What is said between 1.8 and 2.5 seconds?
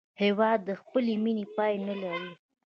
نه لري.